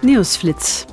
Nieuwsflits. 0.00 0.84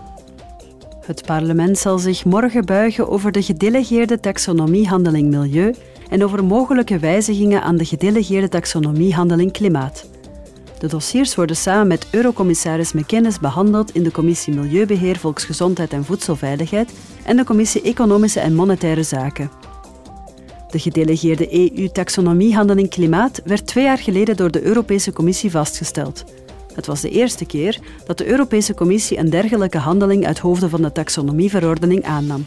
Het 1.06 1.26
parlement 1.26 1.78
zal 1.78 2.00
zich 2.00 2.26
morgen 2.26 2.66
buigen 2.66 3.10
over 3.10 3.32
de 3.32 3.42
gedelegeerde 3.42 4.20
taxonomiehandeling 4.20 5.30
milieu 5.30 5.74
en 6.10 6.24
over 6.24 6.44
mogelijke 6.44 7.00
wijzigingen 7.00 7.62
aan 7.62 7.78
de 7.78 7.86
gedelegeerde 7.86 8.50
taxonomiehandeling 8.50 9.52
klimaat. 9.52 10.10
De 10.80 10.88
dossiers 10.88 11.36
worden 11.36 11.56
samen 11.56 11.88
met 11.88 12.08
Eurocommissaris 12.12 12.92
McKinnis 12.92 13.40
behandeld 13.40 13.92
in 13.92 14.04
de 14.04 14.12
Commissie 14.12 14.54
Milieubeheer, 14.54 15.18
Volksgezondheid 15.18 15.94
en 15.94 16.06
Voedselveiligheid 16.06 16.94
en 17.26 17.38
de 17.38 17.44
Commissie 17.44 17.82
Economische 17.82 18.40
en 18.40 18.56
Monetaire 18.56 19.04
Zaken. 19.04 19.52
De 20.70 20.80
gedelegeerde 20.80 21.54
EU-taxonomiehandeling 21.54 22.90
klimaat 22.90 23.42
werd 23.46 23.68
twee 23.68 23.84
jaar 23.84 23.98
geleden 23.98 24.36
door 24.38 24.52
de 24.52 24.64
Europese 24.64 25.14
Commissie 25.14 25.52
vastgesteld. 25.52 26.24
Het 26.78 26.86
was 26.86 27.02
de 27.02 27.10
eerste 27.10 27.46
keer 27.46 27.80
dat 28.06 28.18
de 28.18 28.28
Europese 28.28 28.74
Commissie 28.74 29.18
een 29.18 29.30
dergelijke 29.30 29.78
handeling 29.78 30.26
uit 30.26 30.40
hoofde 30.40 30.70
van 30.70 30.82
de 30.82 30.92
taxonomieverordening 30.92 32.04
aannam. 32.04 32.46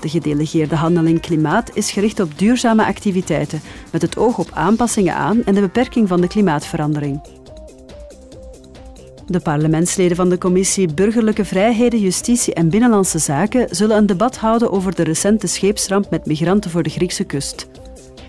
De 0.00 0.08
gedelegeerde 0.08 0.76
handeling 0.76 1.20
klimaat 1.20 1.70
is 1.74 1.90
gericht 1.90 2.20
op 2.20 2.38
duurzame 2.38 2.84
activiteiten 2.84 3.60
met 3.92 4.02
het 4.02 4.16
oog 4.16 4.38
op 4.38 4.50
aanpassingen 4.52 5.14
aan 5.14 5.44
en 5.44 5.54
de 5.54 5.60
beperking 5.60 6.08
van 6.08 6.20
de 6.20 6.26
klimaatverandering. 6.26 7.20
De 9.26 9.40
parlementsleden 9.40 10.16
van 10.16 10.28
de 10.28 10.38
Commissie 10.38 10.94
Burgerlijke 10.94 11.44
Vrijheden, 11.44 12.00
Justitie 12.00 12.54
en 12.54 12.68
Binnenlandse 12.68 13.18
Zaken 13.18 13.66
zullen 13.70 13.96
een 13.96 14.06
debat 14.06 14.36
houden 14.36 14.70
over 14.72 14.94
de 14.94 15.02
recente 15.02 15.46
scheepsramp 15.46 16.10
met 16.10 16.26
migranten 16.26 16.70
voor 16.70 16.82
de 16.82 16.90
Griekse 16.90 17.24
kust. 17.24 17.68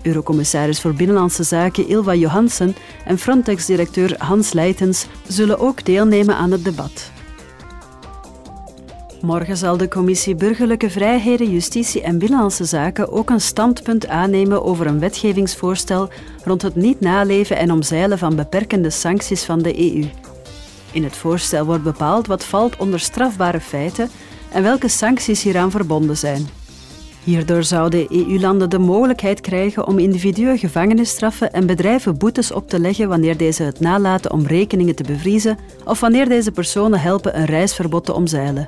Eurocommissaris 0.04 0.80
voor 0.80 0.94
Binnenlandse 0.94 1.42
Zaken 1.42 1.88
Ilva 1.88 2.14
Johansen 2.14 2.76
en 3.04 3.18
Frontex-directeur 3.18 4.14
Hans 4.18 4.52
Leitens 4.52 5.06
zullen 5.26 5.58
ook 5.58 5.84
deelnemen 5.84 6.36
aan 6.36 6.50
het 6.50 6.64
debat. 6.64 7.12
Morgen 9.20 9.56
zal 9.56 9.76
de 9.76 9.88
Commissie 9.88 10.34
Burgerlijke 10.34 10.90
Vrijheden, 10.90 11.50
Justitie 11.50 12.02
en 12.02 12.18
Binnenlandse 12.18 12.64
Zaken 12.64 13.12
ook 13.12 13.30
een 13.30 13.40
standpunt 13.40 14.06
aannemen 14.06 14.64
over 14.64 14.86
een 14.86 14.98
wetgevingsvoorstel 14.98 16.08
rond 16.44 16.62
het 16.62 16.74
niet 16.74 17.00
naleven 17.00 17.56
en 17.56 17.72
omzeilen 17.72 18.18
van 18.18 18.36
beperkende 18.36 18.90
sancties 18.90 19.44
van 19.44 19.62
de 19.62 19.78
EU. 19.78 20.04
In 20.92 21.04
het 21.04 21.16
voorstel 21.16 21.64
wordt 21.64 21.82
bepaald 21.82 22.26
wat 22.26 22.44
valt 22.44 22.76
onder 22.76 23.00
strafbare 23.00 23.60
feiten 23.60 24.10
en 24.52 24.62
welke 24.62 24.88
sancties 24.88 25.42
hieraan 25.42 25.70
verbonden 25.70 26.16
zijn. 26.16 26.48
Hierdoor 27.24 27.64
zouden 27.64 28.06
EU-landen 28.10 28.70
de 28.70 28.78
mogelijkheid 28.78 29.40
krijgen 29.40 29.86
om 29.86 29.98
individuen 29.98 30.58
gevangenisstraffen 30.58 31.52
en 31.52 31.66
bedrijven 31.66 32.18
boetes 32.18 32.52
op 32.52 32.68
te 32.68 32.78
leggen 32.78 33.08
wanneer 33.08 33.36
deze 33.36 33.62
het 33.62 33.80
nalaten 33.80 34.32
om 34.32 34.46
rekeningen 34.46 34.94
te 34.94 35.02
bevriezen 35.02 35.58
of 35.84 36.00
wanneer 36.00 36.28
deze 36.28 36.50
personen 36.50 37.00
helpen 37.00 37.38
een 37.38 37.44
reisverbod 37.44 38.04
te 38.04 38.12
omzeilen. 38.12 38.66